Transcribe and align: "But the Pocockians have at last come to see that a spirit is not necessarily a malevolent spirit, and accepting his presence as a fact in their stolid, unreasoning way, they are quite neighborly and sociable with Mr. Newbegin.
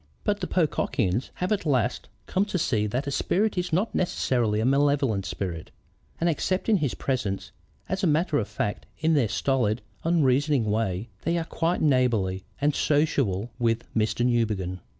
"But 0.23 0.39
the 0.39 0.47
Pocockians 0.47 1.29
have 1.35 1.51
at 1.51 1.63
last 1.63 2.09
come 2.25 2.43
to 2.45 2.57
see 2.57 2.87
that 2.87 3.05
a 3.05 3.11
spirit 3.11 3.55
is 3.55 3.71
not 3.71 3.93
necessarily 3.93 4.59
a 4.59 4.65
malevolent 4.65 5.27
spirit, 5.27 5.69
and 6.19 6.27
accepting 6.27 6.77
his 6.77 6.95
presence 6.95 7.51
as 7.87 8.03
a 8.03 8.45
fact 8.45 8.87
in 8.97 9.13
their 9.13 9.27
stolid, 9.29 9.83
unreasoning 10.03 10.65
way, 10.71 11.09
they 11.21 11.37
are 11.37 11.45
quite 11.45 11.81
neighborly 11.83 12.43
and 12.59 12.73
sociable 12.73 13.51
with 13.59 13.83
Mr. 13.95 14.25
Newbegin. 14.25 14.79